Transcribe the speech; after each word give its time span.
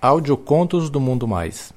Audiocontos 0.00 0.90
do 0.90 1.00
Mundo 1.00 1.26
Mais. 1.26 1.74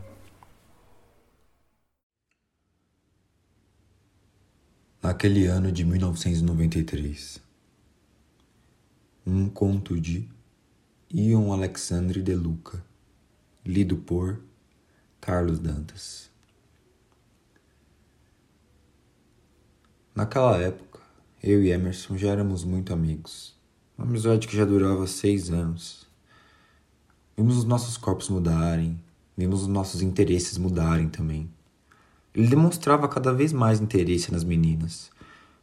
Naquele 5.04 5.46
ano 5.46 5.74
de 5.74 5.84
1993. 5.84 7.42
Um 9.28 9.50
conto 9.50 10.00
de 10.00 10.26
Ion 11.14 11.52
Alexandre 11.52 12.22
de 12.22 12.34
Luca, 12.34 12.82
lido 13.66 13.98
por 13.98 14.40
Carlos 15.20 15.60
Dantas. 15.60 16.31
Naquela 20.14 20.58
época, 20.58 21.00
eu 21.42 21.64
e 21.64 21.72
Emerson 21.72 22.18
já 22.18 22.32
éramos 22.32 22.66
muito 22.66 22.92
amigos. 22.92 23.56
Uma 23.98 24.06
amizade 24.06 24.46
que 24.46 24.58
já 24.58 24.66
durava 24.66 25.08
seis 25.08 25.50
anos. 25.50 26.06
Vimos 27.38 27.58
os 27.58 27.64
nossos 27.64 27.96
corpos 27.96 28.28
mudarem, 28.28 29.02
vimos 29.38 29.62
os 29.62 29.68
nossos 29.70 30.02
interesses 30.02 30.58
mudarem 30.58 31.08
também. 31.08 31.50
Ele 32.36 32.46
demonstrava 32.46 33.08
cada 33.08 33.32
vez 33.32 33.54
mais 33.54 33.80
interesse 33.80 34.34
nas 34.34 34.44
meninas. 34.44 35.10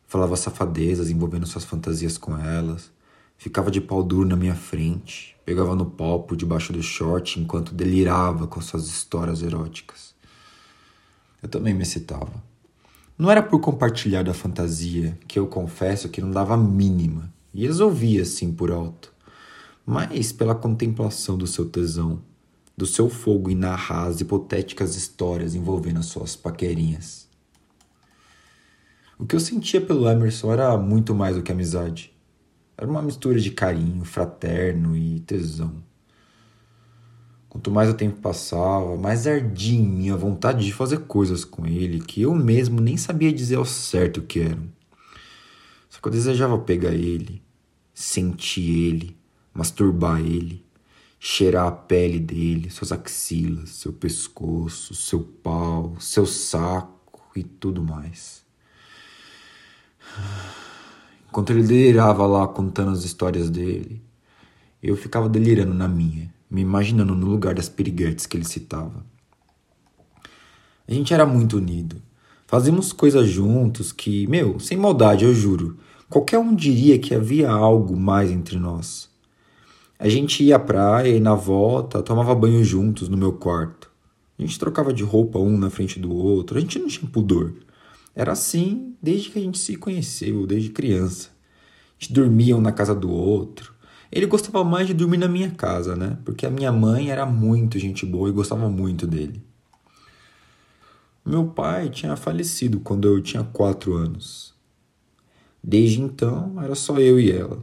Falava 0.07 0.35
safadezas 0.35 1.11
envolvendo 1.11 1.47
suas 1.47 1.65
fantasias 1.65 2.17
com 2.17 2.35
elas. 2.39 2.91
Ficava 3.37 3.71
de 3.71 3.83
pau 3.83 4.03
duro 4.03 4.27
na 4.27 4.35
minha 4.35 4.55
frente. 4.55 5.37
Pegava 5.45 5.77
no 5.77 5.85
pau 5.85 6.23
por 6.23 6.39
debaixo 6.39 6.73
do 6.73 6.83
short 6.83 7.39
enquanto 7.39 7.75
delirava 7.75 8.47
com 8.47 8.63
suas 8.63 8.87
histórias 8.87 9.43
eróticas. 9.43 10.15
Eu 11.43 11.51
também 11.51 11.75
me 11.75 11.83
excitava. 11.83 12.48
Não 13.19 13.29
era 13.29 13.43
por 13.43 13.59
compartilhar 13.59 14.23
da 14.23 14.33
fantasia, 14.33 15.19
que 15.27 15.41
eu 15.41 15.49
confesso 15.49 16.09
que 16.09 16.21
não 16.21 16.31
dava 16.31 16.55
a 16.55 16.57
mínima, 16.57 17.35
e 17.53 17.67
as 17.67 17.81
ouvia 17.81 18.23
assim 18.23 18.53
por 18.53 18.71
alto, 18.71 19.13
mas 19.85 20.31
pela 20.31 20.55
contemplação 20.55 21.37
do 21.37 21.45
seu 21.45 21.69
tesão, 21.69 22.23
do 22.77 22.87
seu 22.87 23.11
fogo 23.11 23.51
em 23.51 23.57
narrar 23.57 24.07
as 24.07 24.21
hipotéticas 24.21 24.95
histórias 24.95 25.57
envolvendo 25.57 25.99
as 25.99 26.07
suas 26.07 26.37
paquerinhas. 26.37 27.27
O 29.19 29.27
que 29.27 29.35
eu 29.35 29.41
sentia 29.41 29.81
pelo 29.81 30.09
Emerson 30.09 30.53
era 30.53 30.79
muito 30.79 31.13
mais 31.13 31.35
do 31.35 31.43
que 31.43 31.51
amizade. 31.51 32.17
Era 32.77 32.89
uma 32.89 33.03
mistura 33.03 33.41
de 33.41 33.51
carinho 33.51 34.05
fraterno 34.05 34.97
e 34.97 35.19
tesão. 35.19 35.88
Quanto 37.49 37.71
mais 37.71 37.89
o 37.89 37.95
tempo 37.95 38.21
passava, 38.21 38.97
mais 38.97 39.27
ardia 39.27 40.13
a 40.13 40.17
vontade 40.17 40.65
de 40.65 40.73
fazer 40.73 41.01
coisas 41.01 41.45
com 41.45 41.67
ele 41.67 42.01
que 42.01 42.21
eu 42.23 42.35
mesmo 42.35 42.81
nem 42.81 42.97
sabia 42.97 43.33
dizer 43.33 43.57
ao 43.57 43.65
certo 43.65 44.19
o 44.19 44.23
que 44.23 44.41
eram. 44.41 44.69
Só 45.89 45.99
que 46.01 46.09
eu 46.09 46.13
desejava 46.13 46.59
pegar 46.59 46.93
ele, 46.93 47.43
sentir 47.95 48.89
ele, 48.89 49.17
masturbar 49.55 50.21
ele, 50.21 50.63
cheirar 51.19 51.67
a 51.67 51.73
pele 51.73 52.21
dele, 52.21 52.69
suas 52.69 52.93
axilas, 52.93 53.71
seu 53.71 53.95
pescoço, 53.95 54.95
seu 54.95 55.21
pau, 55.21 55.97
seu 55.99 56.27
saco 56.27 57.23
e 57.35 57.43
tudo 57.43 57.83
mais. 57.83 58.45
Enquanto 61.29 61.51
ele 61.51 61.63
delirava 61.63 62.27
lá 62.27 62.47
contando 62.47 62.91
as 62.91 63.05
histórias 63.05 63.49
dele, 63.49 64.03
eu 64.83 64.97
ficava 64.97 65.29
delirando 65.31 65.73
na 65.73 65.89
minha 65.89 66.38
me 66.51 66.61
imaginando 66.63 67.15
no 67.15 67.27
lugar 67.27 67.55
das 67.55 67.69
piriguetes 67.69 68.27
que 68.27 68.37
ele 68.37 68.45
citava. 68.45 69.05
A 70.87 70.93
gente 70.93 71.13
era 71.13 71.27
muito 71.27 71.59
unido. 71.59 72.01
Fazíamos 72.47 72.93
coisas 72.93 73.29
juntos 73.29 73.93
que, 73.93 74.27
meu, 74.27 74.59
sem 74.59 74.79
maldade, 74.79 75.25
eu 75.25 75.35
juro, 75.35 75.77
qualquer 76.09 76.39
um 76.39 76.55
diria 76.55 76.99
que 76.99 77.15
havia 77.15 77.51
algo 77.51 77.95
mais 77.95 78.31
entre 78.31 78.59
nós. 78.59 79.11
A 79.99 80.09
gente 80.09 80.43
ia 80.45 80.57
à 80.57 80.59
praia 80.59 81.09
e 81.09 81.21
na 81.21 81.35
volta 81.35 82.03
tomava 82.03 82.35
banho 82.35 82.65
juntos 82.65 83.09
no 83.09 83.17
meu 83.17 83.33
quarto. 83.33 83.91
A 84.39 84.43
gente 84.43 84.59
trocava 84.59 84.93
de 84.93 85.03
roupa 85.03 85.39
um 85.39 85.59
na 85.59 85.69
frente 85.69 85.99
do 85.99 86.15
outro, 86.15 86.57
a 86.57 86.61
gente 86.61 86.79
não 86.79 86.87
tinha 86.87 87.11
pudor. 87.11 87.53
Era 88.15 88.33
assim 88.33 88.95
desde 89.03 89.31
que 89.31 89.39
a 89.39 89.43
gente 89.43 89.59
se 89.59 89.77
conheceu, 89.77 90.47
desde 90.47 90.71
criança. 90.71 91.29
A 91.29 92.03
gente 92.03 92.13
dormia 92.13 92.57
um 92.57 92.61
na 92.61 92.73
casa 92.73 92.95
do 92.95 93.11
outro. 93.11 93.75
Ele 94.11 94.27
gostava 94.27 94.65
mais 94.65 94.87
de 94.87 94.95
dormir 94.95 95.19
na 95.19 95.29
minha 95.29 95.51
casa, 95.51 95.95
né? 95.95 96.19
Porque 96.25 96.47
a 96.47 96.51
minha 96.51 96.73
mãe 96.73 97.11
era 97.11 97.27
muito 97.27 97.79
gente 97.79 98.07
boa 98.07 98.29
e 98.29 98.33
gostava 98.33 98.69
muito 98.69 99.07
dele. 99.07 99.43
Meu 101.25 101.47
pai 101.47 101.91
tinha 101.91 102.17
falecido 102.17 102.81
quando 102.81 103.07
eu 103.07 103.21
tinha 103.21 103.45
quatro 103.45 103.95
anos. 103.95 104.55
Desde 105.63 106.01
então, 106.01 106.55
era 106.63 106.75
só 106.75 106.99
eu 106.99 107.21
e 107.21 107.31
ela. 107.31 107.63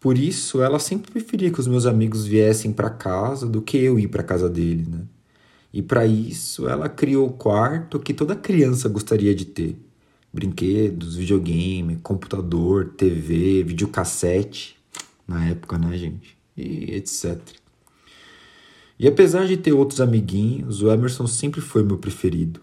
Por 0.00 0.16
isso, 0.16 0.62
ela 0.62 0.78
sempre 0.78 1.10
preferia 1.10 1.50
que 1.50 1.60
os 1.60 1.66
meus 1.66 1.84
amigos 1.84 2.24
viessem 2.24 2.72
para 2.72 2.88
casa 2.88 3.46
do 3.46 3.60
que 3.60 3.76
eu 3.76 3.98
ir 3.98 4.08
para 4.08 4.22
casa 4.22 4.48
dele, 4.48 4.86
né? 4.88 5.02
E 5.70 5.82
para 5.82 6.06
isso, 6.06 6.66
ela 6.66 6.88
criou 6.88 7.28
o 7.28 7.32
quarto 7.32 8.00
que 8.00 8.14
toda 8.14 8.34
criança 8.34 8.88
gostaria 8.88 9.34
de 9.34 9.44
ter: 9.44 9.76
brinquedos, 10.32 11.16
videogame, 11.16 11.96
computador, 11.96 12.94
TV, 12.96 13.62
videocassete 13.62 14.79
na 15.30 15.46
época, 15.46 15.78
né, 15.78 15.96
gente? 15.96 16.36
E 16.56 16.94
etc. 16.96 17.40
E 18.98 19.06
apesar 19.06 19.46
de 19.46 19.56
ter 19.56 19.72
outros 19.72 20.00
amiguinhos, 20.00 20.82
o 20.82 20.90
Emerson 20.90 21.26
sempre 21.26 21.60
foi 21.60 21.82
meu 21.82 21.96
preferido. 21.96 22.60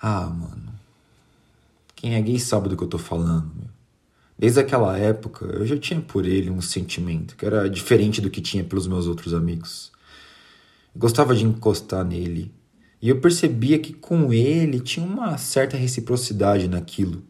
Ah, 0.00 0.26
mano. 0.26 0.72
Quem 1.96 2.14
é 2.14 2.20
gay 2.22 2.38
sabe 2.38 2.68
do 2.68 2.76
que 2.76 2.84
eu 2.84 2.88
tô 2.88 2.98
falando. 2.98 3.52
Meu. 3.54 3.68
Desde 4.38 4.60
aquela 4.60 4.96
época, 4.96 5.44
eu 5.46 5.66
já 5.66 5.76
tinha 5.76 6.00
por 6.00 6.24
ele 6.24 6.48
um 6.48 6.60
sentimento 6.60 7.36
que 7.36 7.44
era 7.44 7.68
diferente 7.68 8.20
do 8.20 8.30
que 8.30 8.40
tinha 8.40 8.62
pelos 8.62 8.86
meus 8.86 9.08
outros 9.08 9.34
amigos. 9.34 9.90
Gostava 10.96 11.34
de 11.34 11.44
encostar 11.44 12.04
nele. 12.04 12.54
E 13.02 13.08
eu 13.08 13.20
percebia 13.20 13.78
que 13.80 13.92
com 13.92 14.32
ele 14.32 14.78
tinha 14.78 15.04
uma 15.04 15.36
certa 15.36 15.76
reciprocidade 15.76 16.68
naquilo. 16.68 17.24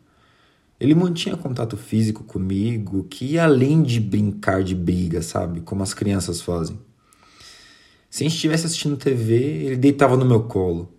Ele 0.80 0.94
mantinha 0.94 1.36
contato 1.36 1.76
físico 1.76 2.22
comigo, 2.22 3.04
que 3.04 3.24
ia 3.24 3.44
além 3.44 3.82
de 3.82 3.98
brincar 3.98 4.62
de 4.62 4.74
briga, 4.74 5.20
sabe? 5.22 5.60
Como 5.60 5.82
as 5.82 5.92
crianças 5.92 6.40
fazem. 6.40 6.78
Se 8.08 8.22
a 8.22 8.24
gente 8.24 8.36
estivesse 8.36 8.66
assistindo 8.66 8.96
TV, 8.96 9.34
ele 9.34 9.76
deitava 9.76 10.16
no 10.16 10.24
meu 10.24 10.44
colo. 10.44 10.92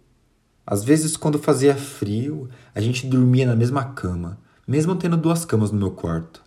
Às 0.65 0.83
vezes, 0.83 1.17
quando 1.17 1.39
fazia 1.39 1.75
frio, 1.75 2.49
a 2.75 2.81
gente 2.81 3.07
dormia 3.07 3.47
na 3.47 3.55
mesma 3.55 3.83
cama, 3.83 4.37
mesmo 4.67 4.95
tendo 4.95 5.17
duas 5.17 5.45
camas 5.45 5.71
no 5.71 5.79
meu 5.79 5.91
quarto. 5.91 6.43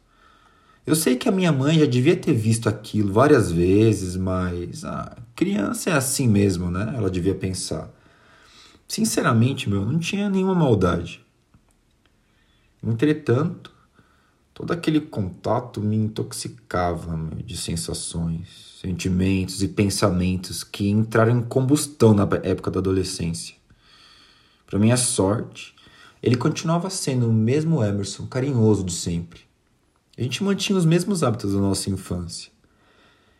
Eu 0.86 0.94
sei 0.94 1.16
que 1.16 1.28
a 1.28 1.32
minha 1.32 1.52
mãe 1.52 1.78
já 1.78 1.86
devia 1.86 2.16
ter 2.16 2.32
visto 2.32 2.68
aquilo 2.68 3.12
várias 3.12 3.50
vezes, 3.50 4.16
mas 4.16 4.84
ah, 4.84 5.16
criança 5.34 5.90
é 5.90 5.92
assim 5.94 6.28
mesmo, 6.28 6.70
né? 6.70 6.92
Ela 6.96 7.10
devia 7.10 7.34
pensar. 7.34 7.88
Sinceramente, 8.86 9.70
meu, 9.70 9.84
não 9.84 9.98
tinha 9.98 10.28
nenhuma 10.28 10.54
maldade. 10.54 11.21
Entretanto, 12.84 13.70
todo 14.52 14.72
aquele 14.72 15.00
contato 15.00 15.80
me 15.80 15.96
intoxicava 15.96 17.16
meu, 17.16 17.42
de 17.42 17.56
sensações, 17.56 18.78
sentimentos 18.80 19.62
e 19.62 19.68
pensamentos 19.68 20.64
que 20.64 20.88
entraram 20.88 21.38
em 21.38 21.42
combustão 21.42 22.12
na 22.12 22.28
época 22.42 22.70
da 22.70 22.80
adolescência. 22.80 23.54
Para 24.66 24.78
minha 24.78 24.96
sorte, 24.96 25.74
ele 26.22 26.36
continuava 26.36 26.90
sendo 26.90 27.28
o 27.28 27.32
mesmo 27.32 27.84
Emerson 27.84 28.26
carinhoso 28.26 28.82
de 28.82 28.92
sempre. 28.92 29.40
A 30.16 30.22
gente 30.22 30.42
mantinha 30.42 30.78
os 30.78 30.84
mesmos 30.84 31.22
hábitos 31.22 31.52
da 31.52 31.60
nossa 31.60 31.90
infância. 31.90 32.50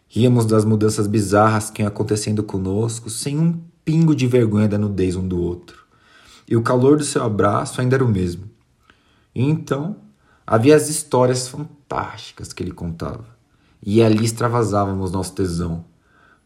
Ríamos 0.09 0.47
das 0.47 0.65
mudanças 0.65 1.07
bizarras 1.07 1.71
que 1.71 1.83
iam 1.83 1.89
acontecendo 1.89 2.43
conosco 2.43 3.09
sem 3.09 3.39
um 3.39 3.61
pingo 3.85 4.15
de 4.15 4.27
vergonha 4.27 4.69
da 4.69 4.79
nudez 4.79 5.17
um 5.17 5.27
do 5.27 5.41
outro. 5.41 5.85
E 6.47 6.55
o 6.55 6.63
calor 6.63 6.99
do 6.99 7.05
seu 7.05 7.23
abraço 7.23 7.81
ainda 7.81 7.97
era 7.97 8.05
o 8.05 8.09
mesmo. 8.09 8.52
E 9.35 9.43
então 9.43 9.97
havia 10.47 10.77
as 10.77 10.89
histórias 10.89 11.49
fantásticas 11.49 12.53
que 12.53 12.63
ele 12.63 12.73
contava. 12.73 13.27
E 13.83 14.03
ali 14.03 14.25
extravasávamos 14.25 15.11
nosso 15.11 15.35
tesão. 15.35 15.85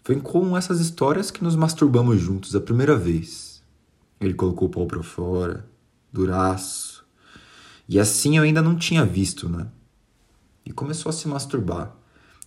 Foi 0.03 0.17
com 0.21 0.56
essas 0.56 0.81
histórias 0.81 1.31
que 1.31 1.43
nos 1.43 1.56
masturbamos 1.56 2.21
juntos 2.21 2.55
a 2.55 2.61
primeira 2.61 2.97
vez. 2.97 3.62
Ele 4.21 4.35
colocou 4.35 4.69
o 4.69 4.71
pau 4.71 4.87
para 4.87 5.03
fora, 5.03 5.67
duraço. 6.12 7.05
E 7.88 7.99
assim 7.99 8.37
eu 8.37 8.44
ainda 8.44 8.62
não 8.62 8.77
tinha 8.77 9.05
visto, 9.05 9.49
né? 9.49 9.67
E 10.65 10.73
começou 10.73 11.11
a 11.11 11.12
se 11.12 11.29
masturbar, 11.29 11.94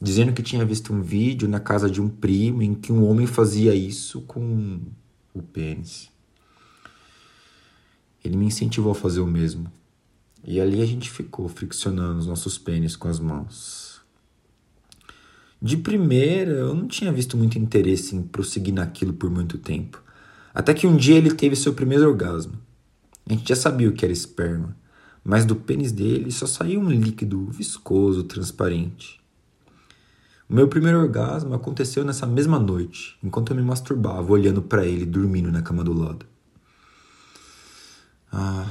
dizendo 0.01 0.33
que 0.33 0.43
tinha 0.43 0.65
visto 0.65 0.93
um 0.93 1.01
vídeo 1.01 1.47
na 1.47 1.59
casa 1.59 1.89
de 1.89 2.01
um 2.01 2.09
primo 2.09 2.61
em 2.61 2.73
que 2.73 2.91
um 2.91 3.07
homem 3.07 3.27
fazia 3.27 3.73
isso 3.75 4.21
com 4.21 4.79
o 5.33 5.41
pênis. 5.41 6.09
Ele 8.23 8.35
me 8.35 8.45
incentivou 8.45 8.91
a 8.91 8.95
fazer 8.95 9.21
o 9.21 9.27
mesmo. 9.27 9.71
E 10.43 10.59
ali 10.59 10.81
a 10.81 10.85
gente 10.85 11.09
ficou 11.09 11.47
friccionando 11.47 12.19
os 12.19 12.27
nossos 12.27 12.57
pênis 12.57 12.95
com 12.95 13.07
as 13.07 13.19
mãos. 13.19 14.01
De 15.61 15.75
primeira, 15.75 16.51
eu 16.51 16.73
não 16.73 16.87
tinha 16.87 17.11
visto 17.11 17.35
muito 17.35 17.59
interesse 17.59 18.15
em 18.15 18.23
prosseguir 18.23 18.73
naquilo 18.73 19.13
por 19.13 19.29
muito 19.29 19.57
tempo. 19.57 20.01
Até 20.53 20.73
que 20.73 20.87
um 20.87 20.95
dia 20.95 21.15
ele 21.15 21.31
teve 21.31 21.55
seu 21.55 21.73
primeiro 21.73 22.07
orgasmo. 22.07 22.53
A 23.27 23.33
gente 23.33 23.47
já 23.47 23.55
sabia 23.55 23.89
o 23.89 23.93
que 23.93 24.05
era 24.05 24.13
esperma, 24.13 24.75
mas 25.23 25.45
do 25.45 25.55
pênis 25.55 25.91
dele 25.91 26.31
só 26.31 26.47
saía 26.47 26.79
um 26.79 26.89
líquido 26.89 27.45
viscoso, 27.51 28.23
transparente. 28.23 29.19
O 30.49 30.53
meu 30.55 30.67
primeiro 30.67 30.99
orgasmo 30.99 31.53
aconteceu 31.53 32.03
nessa 32.03 32.25
mesma 32.25 32.57
noite, 32.57 33.17
enquanto 33.21 33.51
eu 33.51 33.55
me 33.55 33.61
masturbava, 33.61 34.31
olhando 34.31 34.63
para 34.63 34.85
ele 34.85 35.05
dormindo 35.05 35.51
na 35.51 35.61
cama 35.61 35.83
do 35.83 35.93
lado. 35.93 36.25
Ah, 38.31 38.65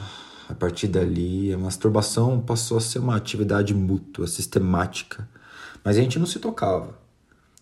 a 0.49 0.55
partir 0.55 0.89
dali, 0.89 1.53
a 1.53 1.59
masturbação 1.59 2.41
passou 2.41 2.79
a 2.79 2.81
ser 2.81 3.01
uma 3.01 3.15
atividade 3.15 3.75
mútua, 3.75 4.27
sistemática, 4.27 5.29
mas 5.85 5.99
a 5.99 6.01
gente 6.01 6.19
não 6.19 6.25
se 6.25 6.39
tocava. 6.39 6.99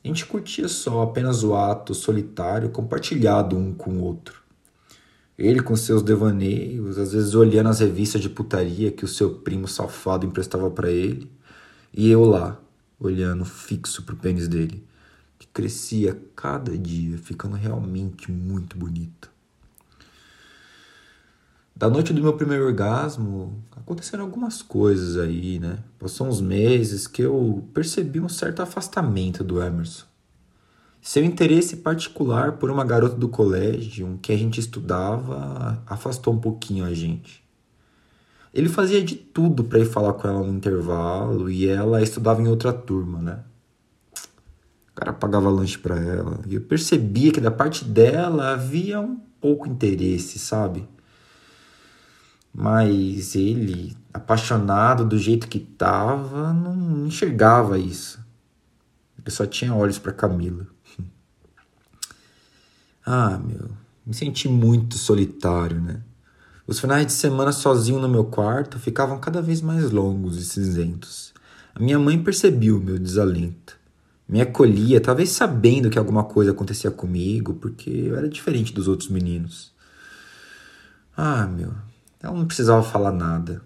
A 0.04 0.06
gente 0.06 0.24
curtia 0.24 0.68
só 0.68 1.02
apenas 1.02 1.42
o 1.42 1.56
ato 1.56 1.92
solitário 1.94 2.70
compartilhado 2.70 3.56
um 3.56 3.74
com 3.74 3.90
o 3.90 4.04
outro. 4.04 4.40
Ele 5.36 5.60
com 5.60 5.74
seus 5.74 6.00
devaneios, 6.00 6.96
às 6.96 7.12
vezes 7.12 7.34
olhando 7.34 7.70
as 7.70 7.80
revistas 7.80 8.22
de 8.22 8.30
putaria 8.30 8.92
que 8.92 9.04
o 9.04 9.08
seu 9.08 9.34
primo 9.34 9.66
safado 9.66 10.24
emprestava 10.24 10.70
para 10.70 10.88
ele, 10.88 11.28
e 11.92 12.08
eu 12.08 12.24
lá, 12.24 12.56
olhando 13.00 13.44
fixo 13.44 14.04
pro 14.04 14.14
pênis 14.14 14.46
dele, 14.46 14.84
que 15.40 15.48
crescia 15.48 16.16
cada 16.36 16.78
dia, 16.78 17.18
ficando 17.18 17.56
realmente 17.56 18.30
muito 18.30 18.78
bonito. 18.78 19.35
Da 21.78 21.90
noite 21.90 22.10
do 22.14 22.22
meu 22.22 22.32
primeiro 22.32 22.64
orgasmo, 22.64 23.62
aconteceram 23.70 24.24
algumas 24.24 24.62
coisas 24.62 25.18
aí, 25.18 25.58
né? 25.58 25.80
Passou 25.98 26.26
uns 26.26 26.40
meses 26.40 27.06
que 27.06 27.20
eu 27.20 27.68
percebi 27.74 28.18
um 28.18 28.30
certo 28.30 28.62
afastamento 28.62 29.44
do 29.44 29.62
Emerson. 29.62 30.06
Seu 31.02 31.22
interesse 31.22 31.76
particular 31.76 32.52
por 32.52 32.70
uma 32.70 32.82
garota 32.82 33.14
do 33.14 33.28
colégio 33.28 34.18
que 34.22 34.32
a 34.32 34.38
gente 34.38 34.58
estudava 34.58 35.82
afastou 35.86 36.32
um 36.32 36.38
pouquinho 36.38 36.82
a 36.82 36.94
gente. 36.94 37.44
Ele 38.54 38.70
fazia 38.70 39.04
de 39.04 39.14
tudo 39.14 39.62
para 39.62 39.78
ir 39.78 39.84
falar 39.84 40.14
com 40.14 40.26
ela 40.26 40.42
no 40.42 40.54
intervalo 40.54 41.50
e 41.50 41.68
ela 41.68 42.00
estudava 42.00 42.40
em 42.40 42.48
outra 42.48 42.72
turma, 42.72 43.20
né? 43.20 43.40
O 44.92 44.94
cara 44.94 45.12
pagava 45.12 45.50
lanche 45.50 45.76
para 45.76 45.98
ela 45.98 46.40
e 46.46 46.54
eu 46.54 46.62
percebia 46.62 47.30
que 47.30 47.40
da 47.40 47.50
parte 47.50 47.84
dela 47.84 48.54
havia 48.54 48.98
um 48.98 49.20
pouco 49.38 49.68
interesse, 49.68 50.38
sabe? 50.38 50.88
Mas 52.58 53.34
ele, 53.36 53.94
apaixonado 54.14 55.04
do 55.04 55.18
jeito 55.18 55.46
que 55.46 55.60
tava, 55.60 56.54
não 56.54 57.06
enxergava 57.06 57.78
isso. 57.78 58.18
Ele 59.18 59.30
só 59.30 59.44
tinha 59.44 59.74
olhos 59.74 59.98
para 59.98 60.12
Camila. 60.12 60.66
Ah, 63.08 63.38
meu, 63.38 63.70
me 64.04 64.12
senti 64.12 64.48
muito 64.48 64.98
solitário, 64.98 65.80
né? 65.80 66.00
Os 66.66 66.80
finais 66.80 67.06
de 67.06 67.12
semana 67.12 67.52
sozinho 67.52 68.00
no 68.00 68.08
meu 68.08 68.24
quarto 68.24 68.80
ficavam 68.80 69.20
cada 69.20 69.40
vez 69.40 69.60
mais 69.60 69.92
longos 69.92 70.36
e 70.36 70.44
cinzentos. 70.44 71.32
A 71.72 71.78
minha 71.78 72.00
mãe 72.00 72.20
percebeu 72.20 72.78
o 72.78 72.82
meu 72.82 72.98
desalento. 72.98 73.78
Me 74.28 74.40
acolhia, 74.40 75.00
talvez 75.00 75.28
sabendo 75.28 75.88
que 75.88 76.00
alguma 76.00 76.24
coisa 76.24 76.50
acontecia 76.50 76.90
comigo, 76.90 77.54
porque 77.54 77.90
eu 77.90 78.16
era 78.16 78.28
diferente 78.28 78.74
dos 78.74 78.88
outros 78.88 79.08
meninos. 79.08 79.72
Ah, 81.16 81.46
meu, 81.46 81.72
ela 82.26 82.36
não 82.36 82.46
precisava 82.46 82.82
falar 82.82 83.12
nada. 83.12 83.62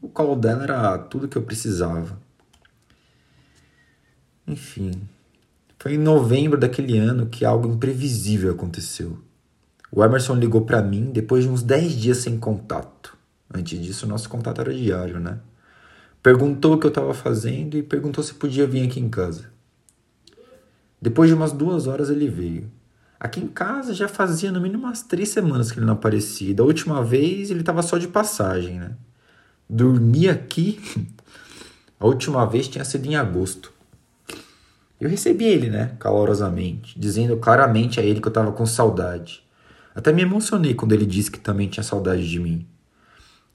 O 0.00 0.08
colo 0.08 0.36
dela 0.36 0.62
era 0.62 0.98
tudo 0.98 1.26
que 1.26 1.36
eu 1.36 1.42
precisava. 1.42 2.16
Enfim, 4.46 4.92
foi 5.76 5.94
em 5.94 5.98
novembro 5.98 6.58
daquele 6.58 6.96
ano 6.96 7.26
que 7.26 7.44
algo 7.44 7.68
imprevisível 7.68 8.52
aconteceu. 8.52 9.18
O 9.90 10.04
Emerson 10.04 10.34
ligou 10.34 10.62
para 10.62 10.80
mim 10.80 11.10
depois 11.10 11.42
de 11.44 11.50
uns 11.50 11.62
10 11.62 11.92
dias 11.92 12.18
sem 12.18 12.38
contato. 12.38 13.16
Antes 13.52 13.80
disso, 13.80 14.06
nosso 14.06 14.28
contato 14.28 14.60
era 14.60 14.72
diário, 14.72 15.18
né? 15.18 15.40
Perguntou 16.22 16.74
o 16.74 16.78
que 16.78 16.86
eu 16.86 16.90
estava 16.90 17.12
fazendo 17.12 17.76
e 17.76 17.82
perguntou 17.82 18.22
se 18.22 18.34
podia 18.34 18.66
vir 18.66 18.86
aqui 18.86 19.00
em 19.00 19.08
casa. 19.08 19.50
Depois 21.02 21.28
de 21.28 21.34
umas 21.34 21.52
duas 21.52 21.88
horas 21.88 22.08
ele 22.08 22.28
veio. 22.28 22.70
Aqui 23.18 23.40
em 23.40 23.48
casa 23.48 23.94
já 23.94 24.08
fazia 24.08 24.52
no 24.52 24.60
mínimo 24.60 24.84
umas 24.84 25.02
três 25.02 25.30
semanas 25.30 25.72
que 25.72 25.78
ele 25.78 25.86
não 25.86 25.94
aparecia. 25.94 26.54
Da 26.54 26.62
última 26.62 27.02
vez 27.02 27.50
ele 27.50 27.60
estava 27.60 27.82
só 27.82 27.96
de 27.96 28.08
passagem, 28.08 28.78
né? 28.78 28.92
Dormir 29.68 30.28
aqui? 30.28 30.80
A 31.98 32.06
última 32.06 32.44
vez 32.44 32.68
tinha 32.68 32.84
sido 32.84 33.06
em 33.06 33.16
agosto. 33.16 33.72
Eu 35.00 35.08
recebi 35.08 35.44
ele, 35.44 35.70
né, 35.70 35.96
calorosamente, 35.98 36.98
dizendo 36.98 37.36
claramente 37.38 37.98
a 37.98 38.02
ele 38.02 38.20
que 38.20 38.26
eu 38.26 38.30
estava 38.30 38.52
com 38.52 38.66
saudade. 38.66 39.42
Até 39.94 40.12
me 40.12 40.22
emocionei 40.22 40.74
quando 40.74 40.92
ele 40.92 41.06
disse 41.06 41.30
que 41.30 41.40
também 41.40 41.68
tinha 41.68 41.82
saudade 41.82 42.28
de 42.28 42.38
mim. 42.38 42.66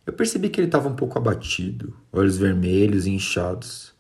Eu 0.06 0.14
percebi 0.14 0.50
que 0.50 0.60
ele 0.60 0.68
estava 0.68 0.90
um 0.90 0.96
pouco 0.96 1.18
abatido, 1.18 1.96
olhos 2.12 2.38
vermelhos 2.38 3.06
e 3.06 3.12
inchados. 3.12 3.94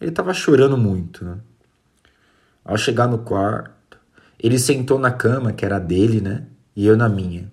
Ele 0.00 0.10
estava 0.10 0.34
chorando 0.34 0.76
muito, 0.76 1.24
né? 1.24 1.38
Ao 2.64 2.76
chegar 2.76 3.06
no 3.06 3.18
quarto, 3.18 3.70
ele 4.38 4.58
sentou 4.58 4.98
na 4.98 5.10
cama, 5.10 5.52
que 5.52 5.64
era 5.64 5.78
dele, 5.78 6.20
né? 6.20 6.46
E 6.74 6.86
eu 6.86 6.96
na 6.96 7.08
minha. 7.08 7.50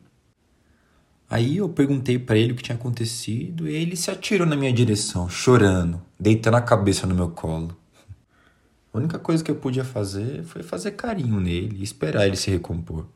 Aí 1.29 1.57
eu 1.57 1.67
perguntei 1.67 2.19
para 2.19 2.37
ele 2.37 2.51
o 2.51 2.55
que 2.55 2.61
tinha 2.61 2.75
acontecido 2.75 3.67
e 3.67 3.73
ele 3.73 3.95
se 3.95 4.11
atirou 4.11 4.45
na 4.45 4.55
minha 4.55 4.71
direção, 4.71 5.27
chorando, 5.27 6.01
deitando 6.19 6.57
a 6.57 6.61
cabeça 6.61 7.07
no 7.07 7.15
meu 7.15 7.29
colo. 7.29 7.75
A 8.93 8.99
única 8.99 9.17
coisa 9.17 9.43
que 9.43 9.49
eu 9.49 9.55
podia 9.55 9.83
fazer 9.83 10.43
foi 10.43 10.61
fazer 10.61 10.91
carinho 10.91 11.39
nele 11.39 11.77
e 11.79 11.83
esperar 11.83 12.27
ele 12.27 12.35
se 12.35 12.51
recompor. 12.51 13.07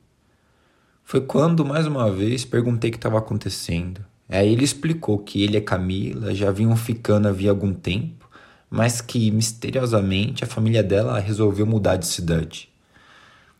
Foi 1.04 1.22
quando, 1.22 1.64
mais 1.64 1.86
uma 1.86 2.12
vez, 2.12 2.44
perguntei 2.44 2.90
o 2.90 2.92
que 2.92 2.98
estava 2.98 3.19
acontecendo. 3.19 4.04
Aí 4.28 4.52
ele 4.52 4.64
explicou 4.64 5.19
que 5.19 5.44
ele 5.44 5.56
e 5.56 5.62
Camila 5.62 6.34
já 6.34 6.52
vinham 6.52 6.75
ficando 6.75 7.28
havia 7.28 7.52
algum 7.52 7.74
tempo, 7.74 8.28
mas 8.69 9.00
que, 9.00 9.30
misteriosamente, 9.30 10.44
a 10.44 10.48
família 10.48 10.81
dela 10.81 11.19
resolveu 11.19 11.66
mudar 11.66 11.96
de 11.98 12.08
cidade. 12.08 12.69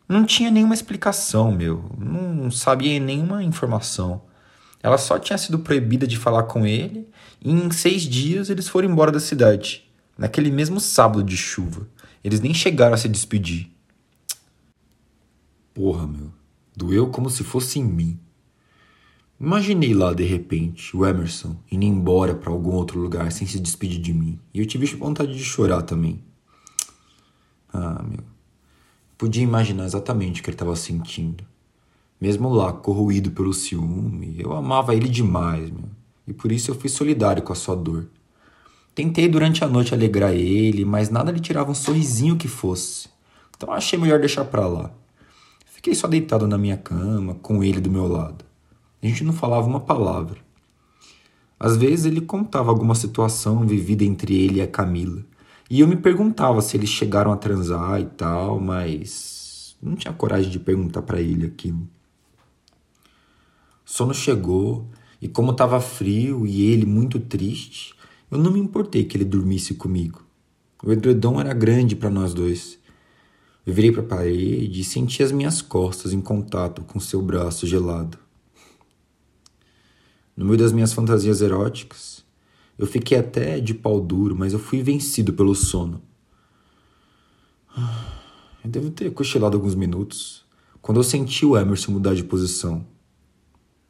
Não 0.07 0.25
tinha 0.25 0.50
nenhuma 0.50 0.74
explicação, 0.74 1.51
meu. 1.51 1.92
Não 1.98 2.50
sabia 2.50 3.00
nenhuma 3.00 3.44
informação. 3.44 4.21
Ela 4.81 4.98
só 4.98 5.19
tinha 5.19 5.38
sido 5.38 5.59
proibida 5.59 6.07
de 6.07 6.18
falar 6.18 6.44
com 6.44 6.65
ele 6.65 7.09
e 7.42 7.51
em 7.51 7.69
seis 7.71 8.04
dias 8.04 8.50
eles 8.50 8.69
foram 8.69 8.89
embora 8.89 9.12
da 9.12 9.19
cidade, 9.19 9.83
naquele 10.18 10.50
mesmo 10.50 10.80
sábado 10.80 11.24
de 11.24 11.36
chuva. 11.36 11.88
Eles 12.24 12.39
nem 12.39 12.54
chegaram 12.54 12.94
a 12.94 12.98
se 12.98 13.09
despedir. 13.09 13.69
Porra, 15.74 16.07
meu. 16.07 16.31
Doeu 16.75 17.09
como 17.09 17.30
se 17.30 17.44
fosse 17.44 17.80
em 17.80 17.83
mim. 17.83 18.19
Imaginei 19.39 19.94
lá, 19.94 20.13
de 20.13 20.24
repente, 20.24 20.95
o 20.95 21.06
Emerson 21.06 21.56
indo 21.71 21.85
embora 21.85 22.33
para 22.33 22.52
algum 22.52 22.71
outro 22.71 22.99
lugar 22.99 23.31
sem 23.31 23.45
se 23.45 23.59
despedir 23.59 23.99
de 23.99 24.14
mim. 24.14 24.40
E 24.54 24.59
eu 24.59 24.66
tive 24.66 24.85
vontade 24.95 25.35
de 25.35 25.44
chorar 25.44 25.81
também. 25.83 26.23
Ah, 27.73 28.04
meu. 28.04 28.36
Podia 29.18 29.44
imaginar 29.44 29.86
exatamente 29.86 30.40
o 30.40 30.44
que 30.44 30.50
ele 30.50 30.56
estava 30.56 30.76
sentindo. 30.76 31.44
Mesmo 32.21 32.50
lá, 32.50 32.71
corroído 32.71 33.31
pelo 33.31 33.54
ciúme, 33.54 34.36
eu 34.40 34.54
amava 34.54 34.94
ele 34.94 35.09
demais, 35.09 35.69
meu. 35.69 35.90
E 36.28 36.33
por 36.33 36.52
isso 36.52 36.71
eu 36.71 36.76
fui 36.76 36.90
solidário 36.90 37.42
com 37.42 37.54
a 37.54 37.56
sua 37.56 37.76
dor. 37.76 38.07
Tentei 38.94 39.28
durante 39.28 39.64
a 39.64 39.68
noite 39.68 39.94
alegrar 39.94 40.33
ele, 40.33 40.83
mas 40.83 41.09
nada 41.09 41.31
lhe 41.31 41.40
tirava 41.40 41.71
um 41.71 41.76
sorrisinho 41.76 42.36
que 42.36 42.47
fosse. 42.47 43.09
Então 43.56 43.71
achei 43.71 43.97
melhor 43.97 44.19
deixar 44.19 44.45
pra 44.45 44.68
lá. 44.68 44.92
Fiquei 45.66 45.95
só 45.95 46.07
deitado 46.07 46.47
na 46.47 46.57
minha 46.57 46.78
cama, 46.78 47.36
com 47.36 47.64
ele 47.64 47.80
do 47.80 47.90
meu 47.90 48.07
lado. 48.07 48.44
A 49.02 49.06
gente 49.07 49.24
não 49.24 49.33
falava 49.33 49.68
uma 49.68 49.80
palavra. 49.80 50.40
Às 51.59 51.78
vezes 51.78 52.06
ele 52.06 52.21
contava 52.21 52.69
alguma 52.69 52.94
situação 52.94 53.66
vivida 53.66 54.04
entre 54.04 54.36
ele 54.36 54.57
e 54.57 54.62
a 54.62 54.68
Camila. 54.68 55.24
E 55.69 55.81
eu 55.81 55.88
me 55.88 55.97
perguntava 55.97 56.62
se 56.62 56.78
eles 56.78 56.90
chegaram 56.90 57.31
a 57.31 57.38
transar 57.38 58.00
e 58.00 58.06
tal, 58.06 58.59
mas 58.59 59.76
não 59.81 59.95
tinha 59.95 60.14
coragem 60.14 60.50
de 60.50 60.59
perguntar 60.59 61.02
para 61.02 61.21
ele 61.21 61.45
aquilo. 61.45 61.88
Sono 63.83 64.14
chegou 64.14 64.88
e 65.21 65.28
como 65.28 65.52
estava 65.52 65.80
frio 65.81 66.45
e 66.45 66.62
ele 66.64 66.86
muito 66.86 67.19
triste, 67.19 67.95
eu 68.30 68.38
não 68.38 68.52
me 68.52 68.59
importei 68.59 69.04
que 69.04 69.18
ele 69.18 69.26
dormisse 69.26 69.74
comigo. 69.74 70.26
O 70.83 70.92
edredom 70.92 71.40
era 71.40 71.54
grande 71.54 71.95
para 71.95 72.09
nós 72.09 72.33
dois. 72.33 72.78
Eu 73.66 73.74
virei 73.74 73.92
para 73.92 74.02
a 74.02 74.06
parede 74.06 74.80
e 74.80 74.83
senti 74.83 75.24
as 75.24 75.31
minhas 75.31 75.62
costas 75.62 76.14
em 76.14 76.21
contato 76.21 76.81
com 76.83 77.00
seu 77.00 77.21
braço 77.21 77.68
gelado. 77.68 78.18
No 80.36 80.45
meio 80.45 80.57
das 80.57 80.71
minhas 80.71 80.94
fantasias 80.94 81.42
eróticas, 81.42 82.24
eu 82.77 82.85
fiquei 82.85 83.17
até 83.17 83.59
de 83.59 83.73
pau 83.73 83.99
duro, 83.99 84.35
mas 84.35 84.53
eu 84.53 84.59
fui 84.59 84.83
vencido 84.83 85.33
pelo 85.33 85.55
sono. 85.55 86.01
Eu 88.63 88.69
devo 88.69 88.91
ter 88.91 89.11
cochilado 89.11 89.57
alguns 89.57 89.75
minutos 89.75 90.45
quando 90.81 90.99
eu 90.99 91.03
senti 91.03 91.45
o 91.45 91.57
Emerson 91.57 91.91
mudar 91.91 92.13
de 92.13 92.23
posição. 92.23 92.85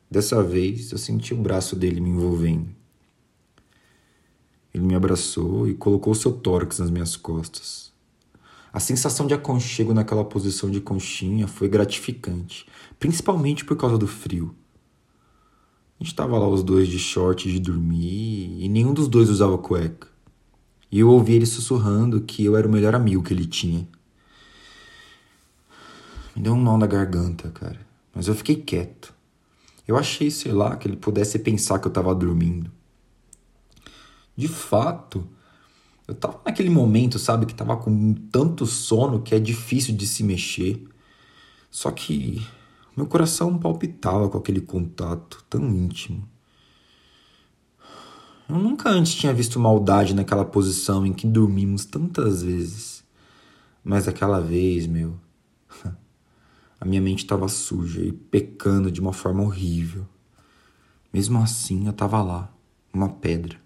Dessa 0.10 0.41
vez, 0.41 0.91
eu 0.91 0.98
senti 0.98 1.34
o 1.34 1.38
braço 1.38 1.75
dele 1.75 2.00
me 2.00 2.10
envolvendo. 2.10 2.70
Ele 4.74 4.86
me 4.86 4.96
abraçou 4.96 5.67
e 5.67 5.74
colocou 5.74 6.15
seu 6.15 6.32
tórax 6.32 6.79
nas 6.79 6.89
minhas 6.89 7.15
costas. 7.15 7.91
A 8.72 8.79
sensação 8.79 9.25
de 9.25 9.34
aconchego 9.34 9.94
naquela 9.94 10.24
posição 10.24 10.70
de 10.70 10.79
conchinha 10.79 11.48
foi 11.48 11.67
gratificante, 11.67 12.65
principalmente 13.00 13.65
por 13.65 13.75
causa 13.75 13.98
do 13.98 14.08
frio. 14.08 14.56
A 16.00 16.04
gente 16.04 16.13
tava 16.16 16.38
lá 16.38 16.48
os 16.48 16.62
dois 16.62 16.88
de 16.88 17.00
short 17.00 17.51
de 17.51 17.60
dormir 17.60 18.63
e 18.63 18.70
nenhum 18.70 18.94
dos 18.94 19.08
dois 19.08 19.30
usava 19.30 19.58
cueca. 19.58 20.08
E 20.92 21.00
eu 21.00 21.10
ouvi 21.10 21.34
ele 21.34 21.46
sussurrando 21.46 22.22
que 22.22 22.46
eu 22.46 22.56
era 22.56 22.68
o 22.68 22.72
melhor 22.72 22.94
amigo 22.94 23.24
que 23.24 23.34
ele 23.34 23.46
tinha. 23.46 23.88
Me 26.36 26.44
deu 26.44 26.54
um 26.54 26.62
nó 26.62 26.77
na 26.77 26.86
garganta, 26.86 27.50
cara. 27.50 27.80
Mas 28.13 28.27
eu 28.27 28.36
fiquei 28.36 28.56
quieto. 28.56 29.13
Eu 29.88 29.98
achei, 29.98 30.30
sei 30.30 30.51
lá, 30.51 30.75
que 30.75 30.88
ele 30.88 30.98
pudesse 30.98 31.39
pensar 31.39 31.80
que 31.80 31.88
eu 31.88 31.92
tava 31.92 32.13
dormindo. 32.13 32.72
De 34.36 34.48
fato, 34.48 35.27
eu 36.08 36.13
tava 36.13 36.39
naquele 36.46 36.70
momento, 36.70 37.18
sabe, 37.18 37.48
que 37.48 37.56
tava 37.56 37.75
com 37.75 38.13
tanto 38.32 38.66
sono 38.68 39.22
que 39.22 39.34
é 39.34 39.39
difícil 39.39 39.96
de 39.96 40.06
se 40.06 40.24
mexer. 40.24 40.88
Só 41.72 41.89
que 41.89 42.46
meu 42.98 43.06
coração 43.06 43.60
palpitava 43.60 44.27
com 44.27 44.39
aquele 44.39 44.60
contato 44.60 45.46
tão 45.48 45.70
íntimo. 45.70 46.27
Eu 48.50 48.58
nunca 48.58 48.89
antes 48.89 49.13
tinha 49.13 49.32
visto 49.32 49.60
maldade 49.60 50.16
naquela 50.16 50.44
posição 50.44 51.06
em 51.06 51.13
que 51.13 51.27
dormimos 51.27 51.86
tantas 51.86 52.42
vezes. 52.42 53.04
Mas 53.84 54.08
aquela 54.08 54.42
vez, 54.42 54.88
meu, 54.88 55.13
a 56.82 56.86
minha 56.86 57.00
mente 57.00 57.20
estava 57.20 57.48
suja 57.48 58.01
e 58.01 58.12
pecando 58.12 58.89
de 58.89 59.00
uma 59.00 59.13
forma 59.13 59.44
horrível. 59.44 60.04
Mesmo 61.13 61.38
assim, 61.38 61.86
eu 61.86 61.92
estava 61.92 62.24
lá, 62.24 62.51
uma 62.92 63.10
pedra, 63.10 63.60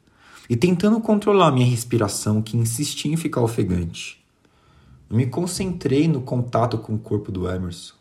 e 0.50 0.58
tentando 0.58 1.00
controlar 1.00 1.52
minha 1.52 1.66
respiração 1.66 2.42
que 2.42 2.58
insistia 2.58 3.14
em 3.14 3.18
ficar 3.18 3.42
ofegante. 3.42 4.22
Eu 5.10 5.16
me 5.16 5.26
concentrei 5.28 6.06
no 6.10 6.22
contato 6.22 6.78
com 6.78 6.96
o 6.96 7.00
corpo 7.00 7.32
do 7.32 7.50
Emerson. 7.50 8.01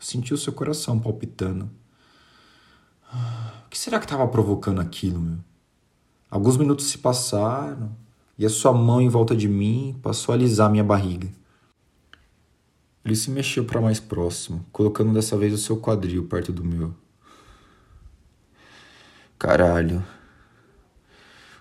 Eu 0.00 0.06
senti 0.06 0.32
o 0.32 0.38
seu 0.38 0.54
coração 0.54 0.98
palpitando. 0.98 1.70
O 3.66 3.68
que 3.68 3.78
será 3.78 3.98
que 3.98 4.06
estava 4.06 4.26
provocando 4.26 4.80
aquilo, 4.80 5.20
meu? 5.20 5.38
Alguns 6.30 6.56
minutos 6.56 6.86
se 6.86 6.96
passaram 6.96 7.94
e 8.38 8.46
a 8.46 8.48
sua 8.48 8.72
mão 8.72 9.02
em 9.02 9.10
volta 9.10 9.36
de 9.36 9.46
mim 9.46 9.98
passou 10.02 10.32
a 10.32 10.36
alisar 10.36 10.70
minha 10.70 10.82
barriga. 10.82 11.28
Ele 13.04 13.14
se 13.14 13.30
mexeu 13.30 13.64
para 13.66 13.80
mais 13.80 14.00
próximo, 14.00 14.64
colocando 14.72 15.12
dessa 15.12 15.36
vez 15.36 15.52
o 15.52 15.58
seu 15.58 15.76
quadril 15.76 16.26
perto 16.26 16.50
do 16.50 16.64
meu. 16.64 16.94
Caralho. 19.38 20.02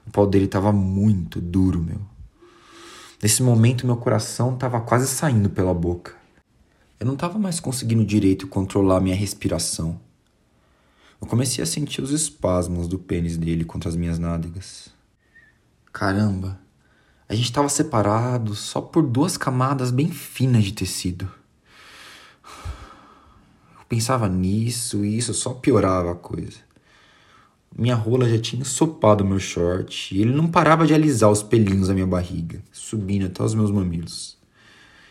O 0.08 0.12
pau 0.12 0.26
dele 0.26 0.48
tava 0.48 0.72
muito 0.72 1.42
duro, 1.42 1.82
meu. 1.82 2.00
Nesse 3.22 3.44
momento, 3.44 3.86
meu 3.86 3.98
coração 3.98 4.56
tava 4.56 4.80
quase 4.80 5.08
saindo 5.08 5.50
pela 5.50 5.74
boca. 5.74 6.19
Eu 7.00 7.06
não 7.06 7.14
estava 7.14 7.40
mais 7.40 7.62
conseguindo 7.62 8.04
direito 8.04 8.46
controlar 8.46 9.00
minha 9.00 9.16
respiração. 9.16 9.98
Eu 11.22 11.28
comecei 11.28 11.64
a 11.64 11.68
sentir 11.68 12.02
os 12.02 12.12
espasmos 12.12 12.90
do 12.90 13.00
pênis 13.00 13.38
dele 13.38 13.64
contra 13.64 13.90
as 13.90 13.96
minhas 13.96 14.20
nádegas. 14.20 14.90
Caramba, 15.94 16.60
a 17.30 17.34
gente 17.34 17.46
estava 17.46 17.70
separado 17.70 18.54
só 18.54 18.82
por 18.82 19.04
duas 19.04 19.38
camadas 19.38 19.92
bem 19.92 20.12
finas 20.12 20.66
de 20.66 20.74
tecido. 20.74 21.32
Eu 23.78 23.86
pensava 23.88 24.28
nisso 24.28 25.06
e 25.06 25.18
isso 25.18 25.34
só 25.34 25.54
piorava 25.54 26.12
a 26.12 26.16
coisa. 26.16 26.58
Minha 27.78 27.96
rola 27.96 28.28
já 28.28 28.40
tinha 28.40 28.62
ensopado 28.62 29.24
meu 29.24 29.40
short 29.40 30.14
e 30.14 30.22
ele 30.22 30.34
não 30.34 30.50
parava 30.50 30.86
de 30.86 30.94
alisar 30.94 31.30
os 31.30 31.44
pelinhos 31.44 31.88
da 31.88 31.94
minha 31.94 32.08
barriga, 32.08 32.62
subindo 32.74 33.28
até 33.28 33.42
os 33.42 33.54
meus 33.54 33.72
mamilos. 33.72 34.39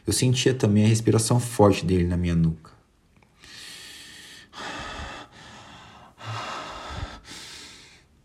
Eu 0.09 0.13
sentia 0.15 0.55
também 0.55 0.87
a 0.87 0.89
respiração 0.89 1.39
forte 1.39 1.85
dele 1.85 2.07
na 2.07 2.17
minha 2.17 2.35
nuca. 2.35 2.71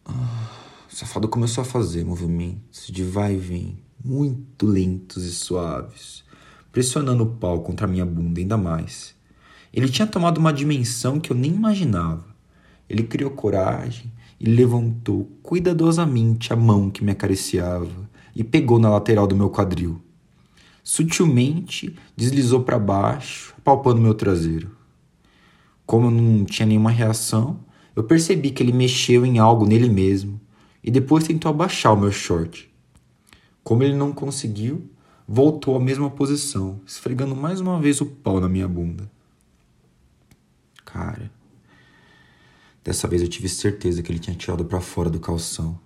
O 0.08 0.96
safado 0.96 1.28
começou 1.28 1.62
a 1.62 1.66
fazer 1.66 2.06
movimentos 2.06 2.88
de 2.88 3.04
vai 3.04 3.34
e 3.34 3.38
vem, 3.38 3.80
muito 4.02 4.66
lentos 4.66 5.26
e 5.26 5.32
suaves, 5.34 6.24
pressionando 6.72 7.24
o 7.24 7.36
pau 7.36 7.60
contra 7.60 7.86
a 7.86 7.90
minha 7.90 8.06
bunda 8.06 8.40
ainda 8.40 8.56
mais. 8.56 9.14
Ele 9.74 9.90
tinha 9.90 10.08
tomado 10.08 10.38
uma 10.38 10.54
dimensão 10.54 11.20
que 11.20 11.34
eu 11.34 11.36
nem 11.36 11.52
imaginava. 11.52 12.34
Ele 12.90 13.04
criou 13.04 13.32
coragem 13.32 14.10
e 14.40 14.46
levantou 14.46 15.30
cuidadosamente 15.44 16.54
a 16.54 16.56
mão 16.56 16.90
que 16.90 17.04
me 17.04 17.12
acariciava 17.12 18.10
e 18.34 18.42
pegou 18.42 18.80
na 18.80 18.90
lateral 18.90 19.28
do 19.28 19.36
meu 19.36 19.50
quadril 19.50 20.02
sutilmente 20.84 21.96
deslizou 22.16 22.62
para 22.64 22.78
baixo, 22.78 23.56
palpando 23.64 24.02
meu 24.02 24.14
traseiro. 24.14 24.76
Como 25.86 26.08
eu 26.08 26.12
não 26.12 26.44
tinha 26.44 26.66
nenhuma 26.66 26.92
reação, 26.92 27.60
eu 27.96 28.04
percebi 28.04 28.52
que 28.52 28.62
ele 28.62 28.74
mexeu 28.74 29.26
em 29.26 29.40
algo 29.40 29.66
nele 29.66 29.90
mesmo 29.90 30.40
e 30.84 30.92
depois 30.92 31.24
tentou 31.24 31.50
abaixar 31.50 31.94
o 31.94 32.00
meu 32.00 32.12
short. 32.12 32.70
Como 33.64 33.84
ele 33.84 33.96
não 33.96 34.12
conseguiu, 34.12 34.90
voltou 35.28 35.76
à 35.76 35.80
mesma 35.80 36.10
posição, 36.10 36.82
esfregando 36.86 37.36
mais 37.36 37.62
uma 37.62 37.80
vez 37.80 38.02
o 38.02 38.06
pau 38.06 38.42
na 38.42 38.50
minha 38.50 38.68
bunda. 38.68 39.10
Cara, 40.84 41.32
dessa 42.84 43.08
vez 43.08 43.22
eu 43.22 43.28
tive 43.28 43.48
certeza 43.48 44.04
que 44.04 44.12
ele 44.12 44.20
tinha 44.20 44.36
tirado 44.36 44.66
para 44.66 44.82
fora 44.82 45.10
do 45.10 45.20
calção. 45.20 45.80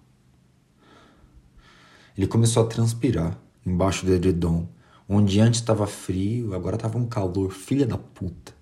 Ele 2.17 2.25
começou 2.25 2.63
a 2.63 2.67
transpirar 2.67 3.39
embaixo 3.63 4.05
do 4.05 4.13
edredom 4.13 4.67
Onde 5.09 5.39
antes 5.39 5.59
estava 5.59 5.87
frio, 5.87 6.53
agora 6.53 6.75
estava 6.75 6.97
um 6.97 7.05
calor, 7.05 7.51
filha 7.51 7.85
da 7.85 7.97
puta. 7.97 8.53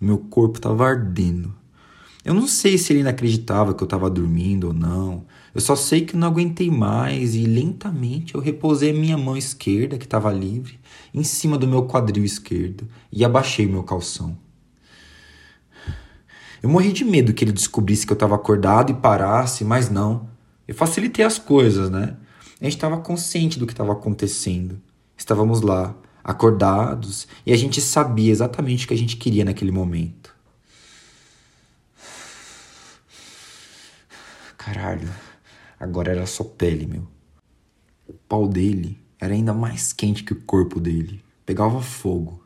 O 0.00 0.04
meu 0.04 0.18
corpo 0.18 0.58
estava 0.58 0.86
ardendo. 0.86 1.54
Eu 2.24 2.34
não 2.34 2.46
sei 2.46 2.78
se 2.78 2.92
ele 2.92 3.00
ainda 3.00 3.10
acreditava 3.10 3.74
que 3.74 3.82
eu 3.82 3.86
estava 3.86 4.08
dormindo 4.08 4.68
ou 4.68 4.72
não. 4.72 5.26
Eu 5.52 5.60
só 5.60 5.74
sei 5.74 6.02
que 6.02 6.16
não 6.16 6.28
aguentei 6.28 6.70
mais 6.70 7.34
e 7.34 7.44
lentamente 7.44 8.34
eu 8.34 8.40
repousei 8.40 8.92
minha 8.92 9.18
mão 9.18 9.36
esquerda, 9.36 9.98
que 9.98 10.04
estava 10.04 10.32
livre, 10.32 10.78
em 11.12 11.24
cima 11.24 11.58
do 11.58 11.66
meu 11.66 11.84
quadril 11.84 12.24
esquerdo 12.24 12.88
e 13.10 13.24
abaixei 13.24 13.66
meu 13.66 13.82
calção. 13.82 14.38
Eu 16.62 16.68
morri 16.68 16.92
de 16.92 17.04
medo 17.04 17.34
que 17.34 17.44
ele 17.44 17.52
descobrisse 17.52 18.06
que 18.06 18.12
eu 18.12 18.14
estava 18.14 18.36
acordado 18.36 18.92
e 18.92 18.94
parasse, 18.94 19.64
mas 19.64 19.90
não. 19.90 20.28
Eu 20.66 20.76
facilitei 20.76 21.24
as 21.24 21.38
coisas, 21.38 21.90
né? 21.90 22.16
A 22.60 22.64
gente 22.64 22.76
estava 22.76 22.98
consciente 22.98 23.58
do 23.58 23.66
que 23.66 23.72
estava 23.72 23.92
acontecendo. 23.92 24.80
Estávamos 25.22 25.60
lá, 25.60 25.94
acordados, 26.24 27.28
e 27.46 27.52
a 27.52 27.56
gente 27.56 27.80
sabia 27.80 28.32
exatamente 28.32 28.84
o 28.84 28.88
que 28.88 28.94
a 28.94 28.98
gente 28.98 29.16
queria 29.16 29.44
naquele 29.44 29.70
momento. 29.70 30.34
Caralho, 34.58 35.08
agora 35.78 36.10
era 36.10 36.26
só 36.26 36.42
pele, 36.42 36.88
meu. 36.88 37.06
O 38.04 38.14
pau 38.14 38.48
dele 38.48 38.98
era 39.16 39.32
ainda 39.32 39.54
mais 39.54 39.92
quente 39.92 40.24
que 40.24 40.32
o 40.32 40.42
corpo 40.42 40.80
dele. 40.80 41.22
Pegava 41.46 41.80
fogo. 41.80 42.44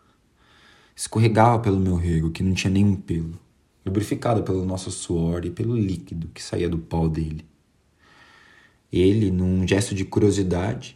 Escorregava 0.95 1.59
pelo 1.62 1.80
meu 1.80 1.97
rego, 1.97 2.30
que 2.30 2.42
não 2.42 2.52
tinha 2.52 2.71
nenhum 2.71 2.95
pelo. 2.95 3.40
Lubrificado 3.87 4.42
pelo 4.42 4.66
nosso 4.66 4.90
suor 4.90 5.47
e 5.47 5.50
pelo 5.50 5.75
líquido 5.75 6.28
que 6.28 6.42
saía 6.42 6.68
do 6.68 6.78
pau 6.78 7.09
dele. 7.09 7.47
Ele, 8.92 9.30
num 9.30 9.66
gesto 9.66 9.95
de 9.95 10.04
curiosidade, 10.04 10.95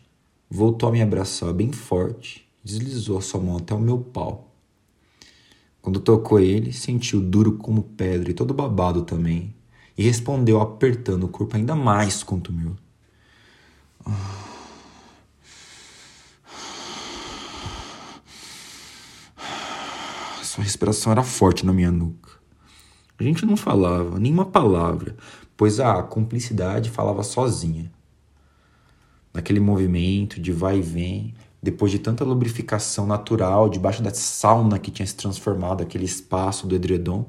Voltou 0.53 0.89
a 0.89 0.93
me 0.93 1.01
abraçar 1.01 1.53
bem 1.53 1.71
forte, 1.71 2.45
deslizou 2.65 3.17
a 3.17 3.21
sua 3.21 3.39
mão 3.39 3.59
até 3.59 3.73
o 3.73 3.79
meu 3.79 3.99
pau. 3.99 4.53
Quando 5.81 6.01
tocou 6.01 6.41
ele, 6.41 6.73
sentiu 6.73 7.21
duro 7.21 7.53
como 7.53 7.85
pedra 7.85 8.33
e 8.33 8.35
todo 8.35 8.53
babado 8.53 9.03
também, 9.03 9.55
e 9.97 10.03
respondeu 10.03 10.61
apertando 10.61 11.23
o 11.23 11.29
corpo 11.29 11.57
ainda 11.57 11.77
mais 11.77 12.25
contra 12.25 12.53
o 12.53 12.57
meu. 12.57 12.75
Sua 20.43 20.65
respiração 20.65 21.13
era 21.13 21.23
forte 21.23 21.65
na 21.65 21.73
minha 21.73 21.93
nuca. 21.93 22.33
A 23.17 23.23
gente 23.23 23.47
não 23.47 23.57
falava 23.57 24.19
nenhuma 24.19 24.47
palavra, 24.47 25.17
pois 25.57 25.79
a 25.79 26.03
cumplicidade 26.03 26.91
falava 26.91 27.23
sozinha 27.23 27.89
naquele 29.33 29.61
movimento 29.61 30.41
de 30.41 30.53
vai 30.53 30.79
e 30.79 30.83
vem, 30.83 31.35
depois 31.63 31.93
de 31.93 31.99
tanta 31.99 32.25
lubrificação 32.25 33.07
natural, 33.07 33.69
debaixo 33.69 34.03
da 34.03 34.13
sauna 34.13 34.79
que 34.79 34.91
tinha 34.91 35.07
se 35.07 35.15
transformado 35.15 35.83
aquele 35.83 36.05
espaço 36.05 36.67
do 36.67 36.75
edredom, 36.75 37.27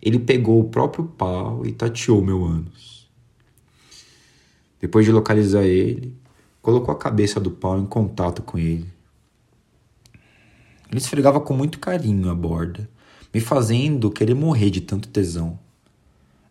ele 0.00 0.18
pegou 0.18 0.60
o 0.60 0.68
próprio 0.68 1.04
pau 1.04 1.66
e 1.66 1.72
tateou 1.72 2.22
meu 2.22 2.44
ânus. 2.44 3.08
Depois 4.80 5.04
de 5.04 5.10
localizar 5.10 5.64
ele, 5.64 6.14
colocou 6.62 6.94
a 6.94 6.98
cabeça 6.98 7.40
do 7.40 7.50
pau 7.50 7.78
em 7.78 7.86
contato 7.86 8.42
com 8.42 8.58
ele. 8.58 8.86
Ele 10.88 10.98
esfregava 10.98 11.40
com 11.40 11.54
muito 11.54 11.80
carinho 11.80 12.30
a 12.30 12.34
borda, 12.34 12.88
me 13.34 13.40
fazendo 13.40 14.10
querer 14.10 14.34
morrer 14.34 14.70
de 14.70 14.80
tanto 14.80 15.08
tesão. 15.08 15.58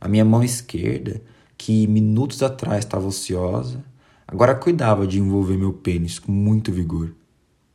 A 0.01 0.10
minha 0.10 0.25
mão 0.25 0.44
esquerda, 0.44 1.22
que 1.58 1.88
minutos 1.88 2.44
atrás 2.44 2.84
estava 2.84 3.08
ociosa, 3.08 3.84
Agora 4.27 4.55
cuidava 4.55 5.05
de 5.05 5.20
envolver 5.20 5.58
meu 5.58 5.72
pênis 5.72 6.17
com 6.20 6.32
muito 6.32 6.72
vigor. 6.72 7.13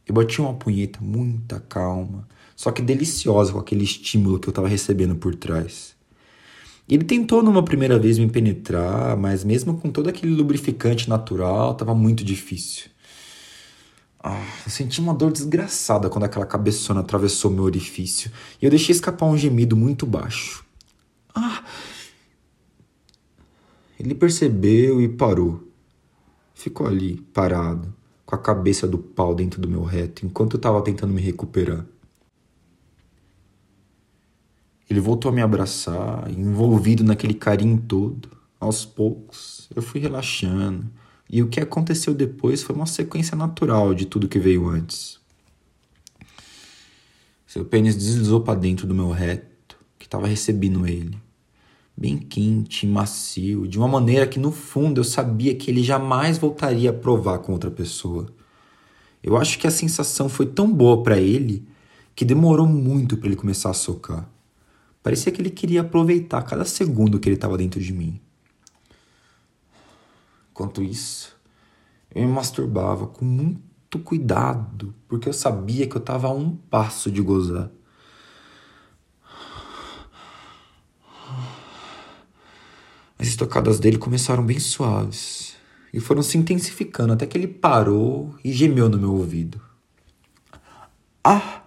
Eu 0.06 0.14
bati 0.14 0.40
uma 0.40 0.54
punheta 0.54 0.98
muita 1.00 1.60
calma, 1.60 2.26
só 2.56 2.72
que 2.72 2.82
deliciosa 2.82 3.52
com 3.52 3.58
aquele 3.58 3.84
estímulo 3.84 4.38
que 4.38 4.48
eu 4.48 4.50
estava 4.50 4.66
recebendo 4.66 5.14
por 5.14 5.34
trás. 5.34 5.94
Ele 6.88 7.04
tentou 7.04 7.40
numa 7.40 7.64
primeira 7.64 7.96
vez 7.98 8.18
me 8.18 8.28
penetrar, 8.28 9.16
mas 9.16 9.44
mesmo 9.44 9.78
com 9.78 9.90
todo 9.90 10.08
aquele 10.08 10.34
lubrificante 10.34 11.08
natural, 11.08 11.70
estava 11.70 11.94
muito 11.94 12.24
difícil. 12.24 12.90
Ah, 14.22 14.44
eu 14.66 14.70
senti 14.70 15.00
uma 15.00 15.14
dor 15.14 15.30
desgraçada 15.30 16.10
quando 16.10 16.24
aquela 16.24 16.44
cabeçona 16.44 17.00
atravessou 17.00 17.50
meu 17.50 17.62
orifício 17.64 18.30
e 18.60 18.64
eu 18.64 18.70
deixei 18.70 18.92
escapar 18.94 19.26
um 19.26 19.38
gemido 19.38 19.76
muito 19.76 20.04
baixo. 20.04 20.64
Ah! 21.34 21.64
Ele 23.98 24.14
percebeu 24.14 25.00
e 25.00 25.08
parou. 25.08 25.69
Ficou 26.60 26.86
ali, 26.86 27.16
parado, 27.32 27.90
com 28.26 28.34
a 28.34 28.38
cabeça 28.38 28.86
do 28.86 28.98
pau 28.98 29.34
dentro 29.34 29.58
do 29.58 29.66
meu 29.66 29.82
reto, 29.82 30.26
enquanto 30.26 30.52
eu 30.52 30.58
estava 30.58 30.82
tentando 30.82 31.10
me 31.10 31.22
recuperar. 31.22 31.86
Ele 34.90 35.00
voltou 35.00 35.30
a 35.30 35.34
me 35.34 35.40
abraçar, 35.40 36.30
envolvido 36.30 37.02
naquele 37.02 37.32
carinho 37.32 37.82
todo. 37.88 38.28
Aos 38.60 38.84
poucos, 38.84 39.70
eu 39.74 39.80
fui 39.80 40.02
relaxando, 40.02 40.86
e 41.30 41.42
o 41.42 41.48
que 41.48 41.60
aconteceu 41.60 42.12
depois 42.12 42.62
foi 42.62 42.76
uma 42.76 42.84
sequência 42.84 43.34
natural 43.34 43.94
de 43.94 44.04
tudo 44.04 44.28
que 44.28 44.38
veio 44.38 44.68
antes. 44.68 45.18
Seu 47.46 47.64
pênis 47.64 47.96
deslizou 47.96 48.42
para 48.42 48.60
dentro 48.60 48.86
do 48.86 48.94
meu 48.94 49.08
reto, 49.08 49.78
que 49.98 50.04
estava 50.04 50.26
recebendo 50.26 50.86
ele 50.86 51.18
bem 52.00 52.16
quente, 52.16 52.86
macio, 52.86 53.68
de 53.68 53.76
uma 53.76 53.86
maneira 53.86 54.26
que 54.26 54.38
no 54.38 54.50
fundo 54.50 55.00
eu 55.00 55.04
sabia 55.04 55.54
que 55.54 55.70
ele 55.70 55.82
jamais 55.82 56.38
voltaria 56.38 56.88
a 56.88 56.94
provar 56.94 57.40
com 57.40 57.52
outra 57.52 57.70
pessoa. 57.70 58.26
Eu 59.22 59.36
acho 59.36 59.58
que 59.58 59.66
a 59.66 59.70
sensação 59.70 60.26
foi 60.26 60.46
tão 60.46 60.72
boa 60.72 61.02
para 61.02 61.18
ele 61.18 61.68
que 62.16 62.24
demorou 62.24 62.66
muito 62.66 63.18
para 63.18 63.26
ele 63.26 63.36
começar 63.36 63.68
a 63.68 63.74
socar. 63.74 64.26
Parecia 65.02 65.30
que 65.30 65.42
ele 65.42 65.50
queria 65.50 65.82
aproveitar 65.82 66.40
cada 66.42 66.64
segundo 66.64 67.20
que 67.20 67.28
ele 67.28 67.36
estava 67.36 67.58
dentro 67.58 67.78
de 67.78 67.92
mim. 67.92 68.18
Enquanto 70.50 70.82
isso, 70.82 71.36
eu 72.14 72.26
me 72.26 72.32
masturbava 72.32 73.06
com 73.06 73.26
muito 73.26 73.98
cuidado, 73.98 74.94
porque 75.06 75.28
eu 75.28 75.34
sabia 75.34 75.86
que 75.86 75.96
eu 75.96 76.00
estava 76.00 76.28
a 76.28 76.32
um 76.32 76.56
passo 76.56 77.10
de 77.10 77.20
gozar. 77.20 77.70
As 83.40 83.44
estocadas 83.44 83.80
dele 83.80 83.96
começaram 83.96 84.44
bem 84.44 84.58
suaves 84.60 85.56
e 85.94 85.98
foram 85.98 86.22
se 86.22 86.36
intensificando 86.36 87.14
até 87.14 87.24
que 87.24 87.38
ele 87.38 87.46
parou 87.46 88.34
e 88.44 88.52
gemeu 88.52 88.86
no 88.86 88.98
meu 88.98 89.14
ouvido. 89.14 89.58
Ah! 91.24 91.62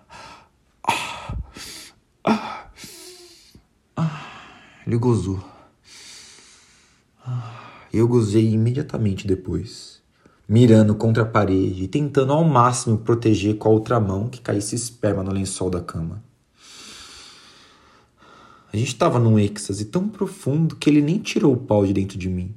Ah! 0.88 1.36
Ah! 2.24 2.68
ah. 3.98 4.22
Ele 4.86 4.98
gozou. 4.98 5.44
Ah. 7.26 7.52
Eu 7.92 8.08
gozei 8.08 8.52
imediatamente 8.52 9.26
depois, 9.26 10.00
mirando 10.48 10.94
contra 10.94 11.24
a 11.24 11.26
parede 11.26 11.86
e 11.86 11.88
tentando 11.88 12.34
ao 12.34 12.44
máximo 12.44 13.00
proteger 13.00 13.58
com 13.58 13.70
a 13.70 13.72
outra 13.72 14.00
mão 14.00 14.30
que 14.30 14.42
caísse 14.42 14.76
esperma 14.76 15.24
no 15.24 15.34
lençol 15.34 15.72
da 15.72 15.82
cama. 15.82 16.24
A 18.74 18.78
gente 18.78 18.88
estava 18.88 19.20
num 19.20 19.38
êxtase 19.38 19.86
tão 19.86 20.10
profundo 20.10 20.76
que 20.76 20.90
ele 20.90 21.00
nem 21.00 21.20
tirou 21.20 21.54
o 21.54 21.58
pau 21.58 21.86
de 21.86 21.94
dentro 21.94 22.18
de 22.18 22.28
mim. 22.28 22.56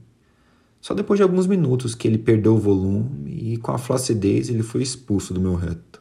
Só 0.80 0.94
depois 0.94 1.18
de 1.18 1.22
alguns 1.22 1.46
minutos 1.46 1.94
que 1.94 2.08
ele 2.08 2.16
perdeu 2.16 2.54
o 2.54 2.58
volume 2.58 3.52
e 3.52 3.58
com 3.58 3.70
a 3.70 3.76
flacidez 3.76 4.48
ele 4.48 4.62
foi 4.62 4.82
expulso 4.82 5.34
do 5.34 5.40
meu 5.40 5.54
reto. 5.54 6.00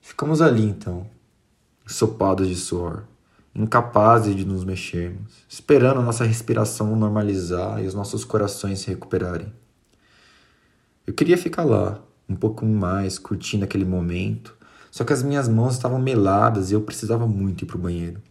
Ficamos 0.00 0.40
ali 0.40 0.62
então, 0.62 1.06
ensopados 1.84 2.48
de 2.48 2.56
suor, 2.56 3.04
incapazes 3.54 4.34
de 4.34 4.46
nos 4.46 4.64
mexermos, 4.64 5.44
esperando 5.46 6.00
a 6.00 6.02
nossa 6.02 6.24
respiração 6.24 6.96
normalizar 6.96 7.82
e 7.82 7.86
os 7.86 7.92
nossos 7.94 8.24
corações 8.24 8.80
se 8.80 8.88
recuperarem. 8.88 9.52
Eu 11.06 11.12
queria 11.12 11.36
ficar 11.36 11.64
lá, 11.64 12.02
um 12.26 12.34
pouco 12.34 12.64
mais, 12.64 13.18
curtindo 13.18 13.64
aquele 13.64 13.84
momento, 13.84 14.56
só 14.94 15.02
que 15.02 15.12
as 15.12 15.24
minhas 15.24 15.48
mãos 15.48 15.72
estavam 15.72 15.98
meladas 15.98 16.70
e 16.70 16.74
eu 16.74 16.80
precisava 16.80 17.26
muito 17.26 17.64
ir 17.64 17.66
para 17.66 17.76
o 17.76 17.80
banheiro. 17.80 18.22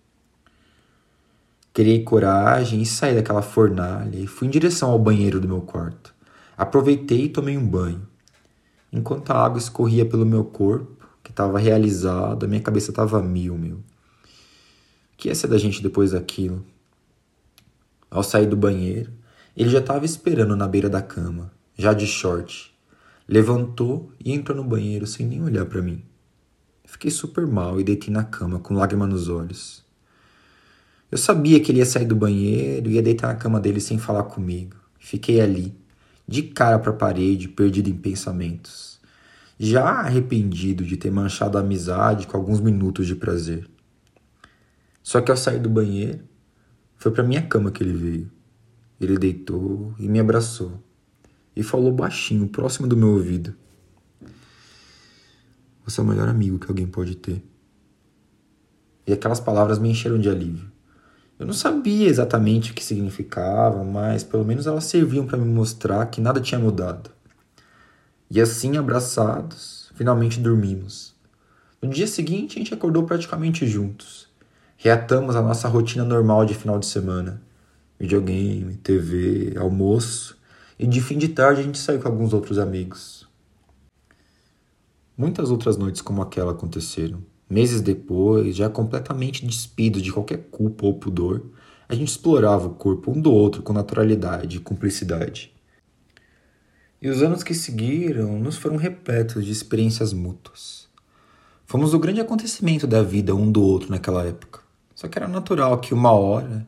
Criei 1.73 2.05
coragem 2.05 2.81
e 2.81 2.85
saí 2.85 3.13
daquela 3.13 3.41
fornalha 3.41 4.15
e 4.15 4.25
fui 4.25 4.47
em 4.47 4.49
direção 4.49 4.89
ao 4.89 4.97
banheiro 4.97 5.41
do 5.41 5.47
meu 5.47 5.59
quarto. 5.59 6.15
Aproveitei 6.55 7.25
e 7.25 7.29
tomei 7.29 7.57
um 7.57 7.67
banho. 7.67 8.07
Enquanto 8.93 9.31
a 9.31 9.43
água 9.43 9.59
escorria 9.59 10.05
pelo 10.05 10.25
meu 10.25 10.45
corpo, 10.45 11.05
que 11.21 11.31
estava 11.31 11.59
realizado, 11.59 12.45
a 12.45 12.47
minha 12.47 12.61
cabeça 12.61 12.91
estava 12.91 13.21
mil, 13.21 13.57
meu. 13.57 13.75
O 13.75 13.83
que 15.17 15.27
ia 15.27 15.35
ser 15.35 15.47
da 15.47 15.57
gente 15.57 15.83
depois 15.83 16.11
daquilo? 16.11 16.65
Ao 18.09 18.23
sair 18.23 18.45
do 18.45 18.55
banheiro, 18.55 19.11
ele 19.53 19.69
já 19.69 19.79
estava 19.79 20.05
esperando 20.05 20.55
na 20.55 20.65
beira 20.65 20.89
da 20.89 21.01
cama, 21.01 21.51
já 21.77 21.91
de 21.91 22.07
short. 22.07 22.73
Levantou 23.27 24.13
e 24.23 24.31
entrou 24.31 24.55
no 24.55 24.63
banheiro 24.63 25.05
sem 25.05 25.27
nem 25.27 25.43
olhar 25.43 25.65
para 25.65 25.81
mim. 25.81 26.01
Fiquei 26.93 27.09
super 27.09 27.47
mal 27.47 27.81
e 27.81 27.83
deitei 27.83 28.13
na 28.13 28.23
cama 28.23 28.59
com 28.59 28.75
lágrima 28.75 29.07
nos 29.07 29.27
olhos. 29.27 29.83
Eu 31.11 31.17
sabia 31.17 31.59
que 31.59 31.71
ele 31.71 31.79
ia 31.79 31.87
sair 31.87 32.05
do 32.05 32.15
banheiro 32.15 32.87
e 32.87 32.93
ia 32.93 33.01
deitar 33.01 33.29
na 33.29 33.35
cama 33.35 33.59
dele 33.59 33.81
sem 33.81 33.97
falar 33.97 34.25
comigo. 34.25 34.75
Fiquei 34.99 35.41
ali, 35.41 35.75
de 36.27 36.43
cara 36.43 36.77
para 36.77 36.91
a 36.91 36.95
parede, 36.95 37.49
perdido 37.49 37.89
em 37.89 37.97
pensamentos. 37.97 38.99
Já 39.59 39.85
arrependido 39.85 40.85
de 40.85 40.95
ter 40.95 41.11
manchado 41.11 41.57
a 41.57 41.61
amizade 41.61 42.27
com 42.27 42.37
alguns 42.37 42.59
minutos 42.59 43.07
de 43.07 43.15
prazer. 43.15 43.67
Só 45.01 45.19
que 45.19 45.31
ao 45.31 45.37
sair 45.37 45.59
do 45.59 45.69
banheiro, 45.69 46.19
foi 46.95 47.11
para 47.11 47.23
minha 47.23 47.41
cama 47.41 47.71
que 47.71 47.81
ele 47.81 47.97
veio. 47.97 48.31
Ele 49.01 49.17
deitou 49.17 49.95
e 49.97 50.07
me 50.07 50.19
abraçou 50.19 50.79
e 51.55 51.63
falou 51.63 51.91
baixinho, 51.91 52.47
próximo 52.47 52.87
do 52.87 52.95
meu 52.95 53.13
ouvido. 53.13 53.55
Você 55.85 55.99
é 55.99 56.03
o 56.03 56.07
melhor 56.07 56.29
amigo 56.29 56.59
que 56.59 56.69
alguém 56.69 56.87
pode 56.87 57.15
ter. 57.15 57.43
E 59.05 59.11
aquelas 59.11 59.39
palavras 59.39 59.79
me 59.79 59.89
encheram 59.89 60.17
de 60.17 60.29
alívio. 60.29 60.71
Eu 61.37 61.45
não 61.45 61.53
sabia 61.53 62.07
exatamente 62.07 62.71
o 62.71 62.73
que 62.73 62.83
significavam, 62.83 63.83
mas 63.83 64.23
pelo 64.23 64.45
menos 64.45 64.65
elas 64.65 64.85
serviam 64.85 65.25
para 65.25 65.37
me 65.37 65.45
mostrar 65.45 66.05
que 66.05 66.21
nada 66.21 66.39
tinha 66.39 66.59
mudado. 66.59 67.09
E 68.29 68.39
assim, 68.39 68.77
abraçados, 68.77 69.91
finalmente 69.95 70.39
dormimos. 70.39 71.13
No 71.81 71.89
dia 71.89 72.07
seguinte, 72.07 72.55
a 72.55 72.59
gente 72.59 72.73
acordou 72.73 73.03
praticamente 73.03 73.67
juntos. 73.67 74.29
Reatamos 74.77 75.35
a 75.35 75.41
nossa 75.41 75.67
rotina 75.67 76.05
normal 76.05 76.45
de 76.45 76.53
final 76.53 76.79
de 76.79 76.85
semana: 76.85 77.41
videogame, 77.99 78.75
TV, 78.77 79.53
almoço, 79.57 80.37
e 80.79 80.87
de 80.87 81.01
fim 81.01 81.17
de 81.17 81.27
tarde 81.27 81.59
a 81.61 81.63
gente 81.63 81.77
saiu 81.77 81.99
com 81.99 82.07
alguns 82.07 82.33
outros 82.33 82.57
amigos. 82.57 83.27
Muitas 85.17 85.51
outras 85.51 85.77
noites 85.77 86.01
como 86.01 86.21
aquela 86.21 86.51
aconteceram. 86.51 87.23
Meses 87.49 87.81
depois, 87.81 88.55
já 88.55 88.69
completamente 88.69 89.45
despido 89.45 90.01
de 90.01 90.11
qualquer 90.11 90.47
culpa 90.49 90.85
ou 90.85 90.95
pudor, 90.95 91.45
a 91.87 91.93
gente 91.93 92.09
explorava 92.09 92.67
o 92.67 92.73
corpo 92.73 93.11
um 93.11 93.21
do 93.21 93.31
outro 93.31 93.61
com 93.61 93.73
naturalidade 93.73 94.57
e 94.57 94.59
cumplicidade. 94.59 95.53
E 97.01 97.09
os 97.09 97.21
anos 97.21 97.43
que 97.43 97.53
seguiram 97.53 98.39
nos 98.39 98.57
foram 98.57 98.77
repletos 98.77 99.45
de 99.45 99.51
experiências 99.51 100.13
mútuas. 100.13 100.87
Fomos 101.65 101.93
o 101.93 101.99
grande 101.99 102.21
acontecimento 102.21 102.87
da 102.87 103.03
vida 103.03 103.35
um 103.35 103.51
do 103.51 103.61
outro 103.61 103.91
naquela 103.91 104.23
época. 104.23 104.61
Só 104.95 105.07
que 105.07 105.17
era 105.17 105.27
natural 105.27 105.79
que 105.79 105.93
uma 105.93 106.11
hora 106.11 106.67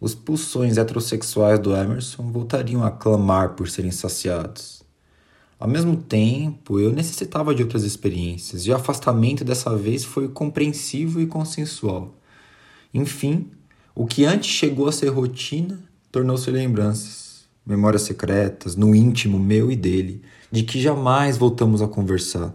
os 0.00 0.14
pulsões 0.14 0.76
heterossexuais 0.76 1.58
do 1.58 1.74
Emerson 1.74 2.30
voltariam 2.30 2.84
a 2.84 2.90
clamar 2.90 3.54
por 3.54 3.68
serem 3.68 3.90
saciados. 3.90 4.75
Ao 5.58 5.66
mesmo 5.66 5.96
tempo, 5.96 6.78
eu 6.78 6.92
necessitava 6.92 7.54
de 7.54 7.62
outras 7.62 7.82
experiências, 7.82 8.66
e 8.66 8.70
o 8.70 8.76
afastamento 8.76 9.42
dessa 9.42 9.74
vez 9.74 10.04
foi 10.04 10.28
compreensivo 10.28 11.18
e 11.18 11.26
consensual. 11.26 12.14
Enfim, 12.92 13.50
o 13.94 14.06
que 14.06 14.26
antes 14.26 14.50
chegou 14.50 14.86
a 14.86 14.92
ser 14.92 15.08
rotina 15.08 15.82
tornou-se 16.12 16.50
lembranças, 16.50 17.46
memórias 17.64 18.02
secretas, 18.02 18.76
no 18.76 18.94
íntimo 18.94 19.38
meu 19.38 19.72
e 19.72 19.76
dele, 19.76 20.20
de 20.52 20.62
que 20.62 20.78
jamais 20.78 21.38
voltamos 21.38 21.80
a 21.80 21.88
conversar. 21.88 22.54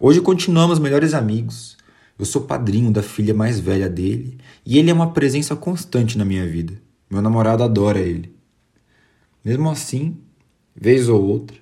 Hoje 0.00 0.20
continuamos 0.20 0.80
melhores 0.80 1.14
amigos. 1.14 1.76
Eu 2.18 2.24
sou 2.24 2.42
padrinho 2.42 2.90
da 2.90 3.02
filha 3.02 3.32
mais 3.32 3.60
velha 3.60 3.88
dele 3.88 4.38
e 4.66 4.76
ele 4.76 4.90
é 4.90 4.92
uma 4.92 5.12
presença 5.12 5.54
constante 5.54 6.18
na 6.18 6.24
minha 6.24 6.46
vida. 6.46 6.74
Meu 7.08 7.22
namorado 7.22 7.62
adora 7.62 8.00
ele. 8.00 8.34
Mesmo 9.44 9.70
assim, 9.70 10.16
vez 10.74 11.08
ou 11.08 11.22
outra, 11.22 11.61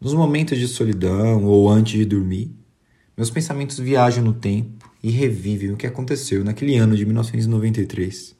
nos 0.00 0.14
momentos 0.14 0.58
de 0.58 0.66
solidão 0.66 1.44
ou 1.44 1.68
antes 1.68 1.92
de 1.92 2.04
dormir, 2.06 2.50
meus 3.16 3.30
pensamentos 3.30 3.78
viajam 3.78 4.24
no 4.24 4.32
tempo 4.32 4.90
e 5.02 5.10
revivem 5.10 5.72
o 5.72 5.76
que 5.76 5.86
aconteceu 5.86 6.42
naquele 6.42 6.76
ano 6.76 6.96
de 6.96 7.04
1993. 7.04 8.39